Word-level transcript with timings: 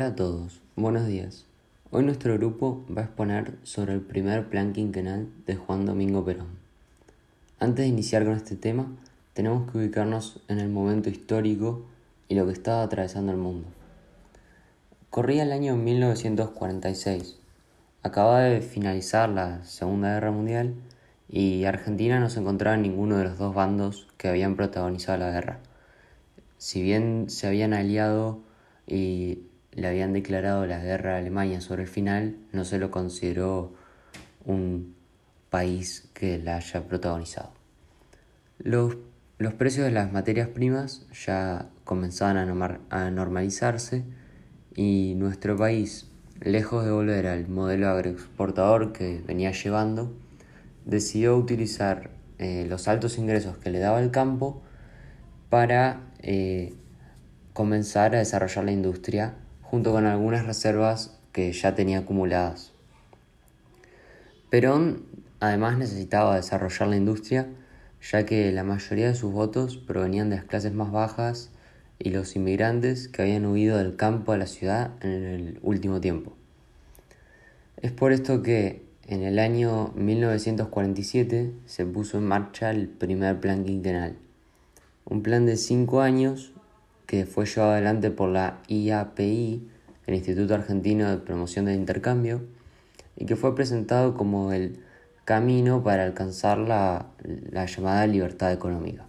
a 0.00 0.16
todos, 0.16 0.62
buenos 0.74 1.06
días. 1.06 1.44
Hoy 1.90 2.02
nuestro 2.02 2.34
grupo 2.38 2.82
va 2.90 3.02
a 3.02 3.04
exponer 3.04 3.58
sobre 3.62 3.92
el 3.92 4.00
primer 4.00 4.48
plan 4.48 4.72
quinquenal 4.72 5.28
de 5.46 5.54
Juan 5.54 5.84
Domingo 5.84 6.24
Perón. 6.24 6.48
Antes 7.60 7.84
de 7.84 7.88
iniciar 7.88 8.24
con 8.24 8.32
este 8.32 8.56
tema, 8.56 8.86
tenemos 9.34 9.70
que 9.70 9.78
ubicarnos 9.78 10.40
en 10.48 10.60
el 10.60 10.70
momento 10.70 11.10
histórico 11.10 11.82
y 12.26 12.34
lo 12.34 12.46
que 12.46 12.52
estaba 12.54 12.82
atravesando 12.82 13.32
el 13.32 13.38
mundo. 13.38 13.68
Corría 15.10 15.42
el 15.42 15.52
año 15.52 15.76
1946. 15.76 17.36
Acababa 18.02 18.40
de 18.40 18.62
finalizar 18.62 19.28
la 19.28 19.62
Segunda 19.62 20.14
Guerra 20.14 20.30
Mundial 20.30 20.74
y 21.28 21.64
Argentina 21.64 22.18
no 22.18 22.30
se 22.30 22.40
encontraba 22.40 22.76
en 22.76 22.82
ninguno 22.82 23.18
de 23.18 23.24
los 23.24 23.36
dos 23.36 23.54
bandos 23.54 24.08
que 24.16 24.28
habían 24.28 24.56
protagonizado 24.56 25.18
la 25.18 25.30
guerra. 25.30 25.58
Si 26.56 26.82
bien 26.82 27.26
se 27.28 27.46
habían 27.46 27.74
aliado 27.74 28.40
y 28.86 29.51
le 29.72 29.88
habían 29.88 30.12
declarado 30.12 30.66
la 30.66 30.80
guerra 30.80 31.14
a 31.14 31.18
Alemania 31.18 31.60
sobre 31.60 31.82
el 31.82 31.88
final, 31.88 32.36
no 32.52 32.64
se 32.64 32.78
lo 32.78 32.90
consideró 32.90 33.72
un 34.44 34.94
país 35.50 36.08
que 36.14 36.38
la 36.38 36.56
haya 36.56 36.86
protagonizado. 36.86 37.52
Los, 38.58 38.96
los 39.38 39.54
precios 39.54 39.86
de 39.86 39.92
las 39.92 40.12
materias 40.12 40.48
primas 40.48 41.06
ya 41.26 41.68
comenzaban 41.84 42.36
a, 42.36 42.80
a 42.90 43.10
normalizarse 43.10 44.04
y 44.74 45.14
nuestro 45.16 45.56
país, 45.56 46.06
lejos 46.40 46.84
de 46.84 46.90
volver 46.90 47.26
al 47.26 47.48
modelo 47.48 47.88
agroexportador 47.88 48.92
que 48.92 49.22
venía 49.26 49.52
llevando, 49.52 50.12
decidió 50.84 51.36
utilizar 51.36 52.10
eh, 52.38 52.66
los 52.68 52.88
altos 52.88 53.18
ingresos 53.18 53.56
que 53.58 53.70
le 53.70 53.78
daba 53.78 54.00
el 54.00 54.10
campo 54.10 54.62
para 55.48 56.00
eh, 56.20 56.74
comenzar 57.52 58.14
a 58.14 58.18
desarrollar 58.18 58.64
la 58.64 58.72
industria 58.72 59.34
junto 59.72 59.90
con 59.90 60.04
algunas 60.04 60.44
reservas 60.44 61.18
que 61.32 61.50
ya 61.50 61.74
tenía 61.74 62.00
acumuladas. 62.00 62.72
Perón 64.50 65.06
además 65.40 65.78
necesitaba 65.78 66.36
desarrollar 66.36 66.88
la 66.88 66.96
industria 66.96 67.48
ya 68.02 68.26
que 68.26 68.52
la 68.52 68.64
mayoría 68.64 69.06
de 69.06 69.14
sus 69.14 69.32
votos 69.32 69.78
provenían 69.78 70.28
de 70.28 70.36
las 70.36 70.44
clases 70.44 70.74
más 70.74 70.92
bajas 70.92 71.48
y 71.98 72.10
los 72.10 72.36
inmigrantes 72.36 73.08
que 73.08 73.22
habían 73.22 73.46
huido 73.46 73.78
del 73.78 73.96
campo 73.96 74.32
a 74.32 74.36
la 74.36 74.46
ciudad 74.46 74.90
en 75.00 75.24
el 75.24 75.58
último 75.62 76.02
tiempo. 76.02 76.34
Es 77.78 77.92
por 77.92 78.12
esto 78.12 78.42
que 78.42 78.82
en 79.06 79.22
el 79.22 79.38
año 79.38 79.94
1947 79.96 81.50
se 81.64 81.86
puso 81.86 82.18
en 82.18 82.24
marcha 82.24 82.70
el 82.70 82.88
primer 82.88 83.40
plan 83.40 83.64
quinquenal, 83.64 84.18
un 85.06 85.22
plan 85.22 85.46
de 85.46 85.56
cinco 85.56 86.02
años 86.02 86.52
que 87.12 87.26
fue 87.26 87.44
llevado 87.44 87.72
adelante 87.72 88.10
por 88.10 88.30
la 88.30 88.62
IAPI, 88.68 89.68
el 90.06 90.14
Instituto 90.14 90.54
Argentino 90.54 91.10
de 91.10 91.18
Promoción 91.18 91.66
del 91.66 91.74
Intercambio, 91.74 92.40
y 93.18 93.26
que 93.26 93.36
fue 93.36 93.54
presentado 93.54 94.14
como 94.14 94.54
el 94.54 94.78
camino 95.26 95.82
para 95.82 96.04
alcanzar 96.04 96.56
la, 96.56 97.08
la 97.50 97.66
llamada 97.66 98.06
libertad 98.06 98.50
económica. 98.50 99.04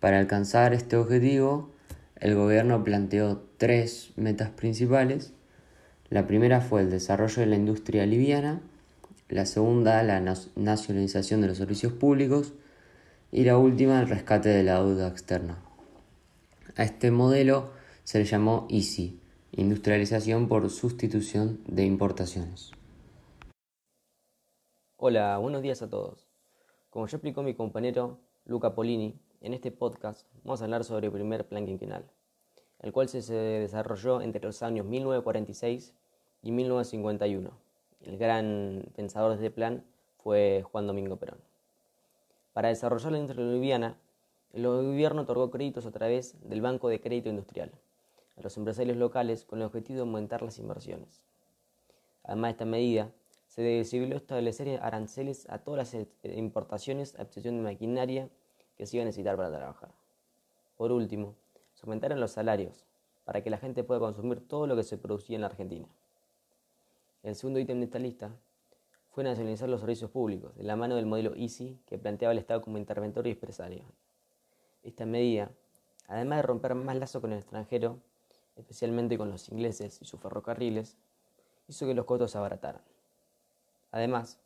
Para 0.00 0.18
alcanzar 0.18 0.74
este 0.74 0.96
objetivo, 0.96 1.70
el 2.16 2.34
gobierno 2.34 2.82
planteó 2.82 3.40
tres 3.56 4.10
metas 4.16 4.50
principales. 4.50 5.32
La 6.08 6.26
primera 6.26 6.60
fue 6.60 6.80
el 6.80 6.90
desarrollo 6.90 7.38
de 7.40 7.46
la 7.46 7.54
industria 7.54 8.04
liviana, 8.04 8.62
la 9.28 9.46
segunda 9.46 10.02
la 10.02 10.20
nacionalización 10.56 11.40
de 11.40 11.46
los 11.46 11.58
servicios 11.58 11.92
públicos 11.92 12.52
y 13.30 13.44
la 13.44 13.58
última 13.58 14.00
el 14.00 14.08
rescate 14.08 14.48
de 14.48 14.64
la 14.64 14.82
deuda 14.82 15.06
externa. 15.06 15.69
A 16.76 16.84
este 16.84 17.10
modelo 17.10 17.70
se 18.04 18.18
le 18.18 18.24
llamó 18.24 18.66
ISI, 18.68 19.20
industrialización 19.52 20.48
por 20.48 20.68
sustitución 20.70 21.60
de 21.66 21.84
importaciones. 21.84 22.72
Hola, 24.96 25.38
buenos 25.38 25.62
días 25.62 25.82
a 25.82 25.88
todos. 25.88 26.28
Como 26.90 27.06
ya 27.06 27.16
explicó 27.16 27.42
mi 27.42 27.54
compañero 27.54 28.20
Luca 28.44 28.74
Polini, 28.74 29.20
en 29.40 29.54
este 29.54 29.70
podcast 29.70 30.26
vamos 30.44 30.60
a 30.60 30.64
hablar 30.64 30.84
sobre 30.84 31.06
el 31.06 31.12
primer 31.12 31.46
plan 31.46 31.66
quinquenal, 31.66 32.10
el 32.80 32.92
cual 32.92 33.08
se 33.08 33.32
desarrolló 33.32 34.20
entre 34.20 34.42
los 34.42 34.62
años 34.62 34.86
1946 34.86 35.94
y 36.42 36.52
1951 36.52 37.70
el 38.00 38.16
gran 38.16 38.84
pensador 38.96 39.30
de 39.30 39.36
este 39.36 39.50
plan 39.50 39.84
fue 40.16 40.64
Juan 40.70 40.86
Domingo 40.86 41.16
Perón. 41.16 41.38
Para 42.52 42.68
desarrollar 42.68 43.12
la 43.12 43.18
industria 43.18 43.46
boliviana, 43.46 43.98
el 44.52 44.64
gobierno 44.64 45.22
otorgó 45.22 45.50
créditos 45.50 45.86
a 45.86 45.90
través 45.90 46.34
del 46.48 46.60
Banco 46.60 46.88
de 46.88 47.00
Crédito 47.00 47.28
Industrial 47.28 47.70
a 48.36 48.42
los 48.42 48.56
empresarios 48.56 48.96
locales 48.96 49.44
con 49.44 49.60
el 49.60 49.66
objetivo 49.66 49.96
de 49.96 50.00
aumentar 50.00 50.42
las 50.42 50.58
inversiones. 50.58 51.22
Además 52.24 52.48
de 52.48 52.52
esta 52.52 52.64
medida, 52.64 53.12
se 53.46 53.62
decidió 53.62 54.16
establecer 54.16 54.80
aranceles 54.82 55.48
a 55.50 55.58
todas 55.58 55.92
las 55.92 56.06
importaciones 56.22 57.18
a 57.18 57.22
excepción 57.22 57.56
de 57.56 57.62
maquinaria 57.62 58.28
que 58.76 58.86
se 58.86 58.96
iba 58.96 59.02
a 59.02 59.06
necesitar 59.06 59.36
para 59.36 59.50
trabajar. 59.50 59.90
Por 60.76 60.92
último, 60.92 61.34
se 61.74 61.84
aumentaron 61.84 62.20
los 62.20 62.32
salarios 62.32 62.84
para 63.24 63.42
que 63.42 63.50
la 63.50 63.58
gente 63.58 63.84
pueda 63.84 64.00
consumir 64.00 64.46
todo 64.46 64.66
lo 64.66 64.76
que 64.76 64.82
se 64.82 64.98
producía 64.98 65.36
en 65.36 65.42
la 65.42 65.48
Argentina. 65.48 65.86
El 67.22 67.34
segundo 67.34 67.60
ítem 67.60 67.78
de 67.80 67.84
esta 67.84 67.98
lista 67.98 68.30
fue 69.10 69.24
nacionalizar 69.24 69.68
los 69.68 69.80
servicios 69.80 70.10
públicos, 70.10 70.56
de 70.56 70.62
la 70.62 70.76
mano 70.76 70.96
del 70.96 71.06
modelo 71.06 71.34
EASY 71.34 71.80
que 71.86 71.98
planteaba 71.98 72.32
el 72.32 72.38
Estado 72.38 72.62
como 72.62 72.78
interventor 72.78 73.26
y 73.26 73.32
empresario. 73.32 73.84
Esta 74.82 75.06
medida, 75.06 75.50
además 76.08 76.38
de 76.38 76.42
romper 76.42 76.74
más 76.74 76.96
lazo 76.96 77.20
con 77.20 77.32
el 77.32 77.38
extranjero, 77.38 77.98
especialmente 78.56 79.18
con 79.18 79.30
los 79.30 79.48
ingleses 79.48 80.00
y 80.00 80.04
sus 80.04 80.20
ferrocarriles, 80.20 80.96
hizo 81.68 81.86
que 81.86 81.94
los 81.94 82.04
costos 82.04 82.30
se 82.32 82.38
abarataran. 82.38 82.82
Además, 83.92 84.38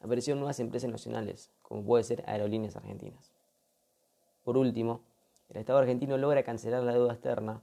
aparecieron 0.00 0.40
nuevas 0.40 0.60
empresas 0.60 0.90
nacionales, 0.90 1.50
como 1.62 1.84
puede 1.84 2.04
ser 2.04 2.24
Aerolíneas 2.26 2.76
Argentinas. 2.76 3.32
Por 4.44 4.56
último, 4.56 5.00
el 5.48 5.58
Estado 5.58 5.78
argentino 5.78 6.18
logra 6.18 6.42
cancelar 6.42 6.82
la 6.82 6.92
deuda 6.92 7.14
externa 7.14 7.62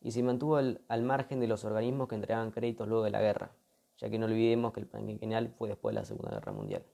y 0.00 0.12
se 0.12 0.22
mantuvo 0.22 0.56
al, 0.56 1.02
margen 1.02 1.40
de 1.40 1.46
los 1.46 1.64
organismos 1.64 2.08
que 2.08 2.14
entregaban 2.14 2.50
créditos 2.50 2.88
luego 2.88 3.04
de 3.04 3.10
la 3.10 3.20
guerra, 3.20 3.50
ya 3.98 4.08
que 4.08 4.18
no 4.18 4.26
olvidemos 4.26 4.72
que 4.72 4.80
el 4.80 4.86
plan 4.86 5.06
quinquenal 5.06 5.48
fue 5.50 5.68
después 5.68 5.94
de 5.94 6.00
la 6.00 6.06
Segunda 6.06 6.30
Guerra 6.30 6.52
Mundial. 6.52 6.84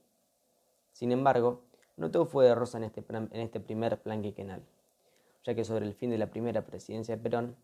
Sin 0.93 1.13
embargo, 1.13 1.63
no 1.97 2.11
todo 2.11 2.27
fue 2.27 2.45
de 2.45 2.55
rosa 2.55 2.79
en 2.79 2.85
este, 2.85 3.05
en 3.09 3.41
este 3.41 3.61
primer 3.61 4.01
plan 4.01 4.23
quinquenal, 4.23 4.63
ya 5.45 5.55
que 5.55 5.65
sobre 5.65 5.87
el 5.87 5.95
fin 5.95 6.11
de 6.11 6.19
la 6.19 6.31
primera 6.31 6.67
presidencia 6.67 7.17
de 7.17 7.23
Perón, 7.23 7.57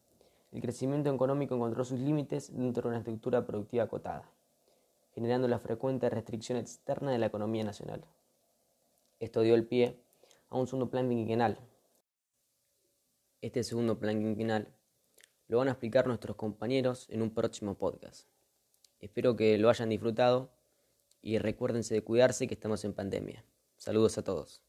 el 0.52 0.60
crecimiento 0.60 1.12
económico 1.12 1.54
encontró 1.54 1.84
sus 1.84 1.98
límites 1.98 2.54
dentro 2.54 2.82
de 2.82 2.88
una 2.88 2.98
estructura 2.98 3.46
productiva 3.46 3.84
acotada, 3.84 4.28
generando 5.14 5.48
la 5.48 5.58
frecuente 5.58 6.08
restricción 6.10 6.58
externa 6.58 7.10
de 7.10 7.18
la 7.18 7.26
economía 7.26 7.64
nacional. 7.64 8.04
Esto 9.20 9.40
dio 9.40 9.54
el 9.54 9.66
pie 9.66 9.98
a 10.48 10.56
un 10.56 10.66
segundo 10.66 10.90
plan 10.90 11.08
quinquenal. 11.08 11.58
Este 13.40 13.64
segundo 13.64 13.98
plan 13.98 14.18
quinquenal 14.18 14.68
lo 15.48 15.58
van 15.58 15.68
a 15.68 15.72
explicar 15.72 16.06
nuestros 16.06 16.36
compañeros 16.36 17.06
en 17.10 17.22
un 17.22 17.30
próximo 17.30 17.74
podcast. 17.74 18.26
Espero 19.00 19.36
que 19.36 19.58
lo 19.58 19.68
hayan 19.68 19.88
disfrutado 19.88 20.50
y 21.20 21.38
recuérdense 21.38 21.94
de 21.94 22.02
cuidarse 22.02 22.46
que 22.46 22.54
estamos 22.54 22.84
en 22.84 22.94
pandemia. 22.94 23.44
Saludos 23.82 24.16
a 24.16 24.22
todos. 24.22 24.62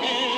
Amen. 0.00 0.37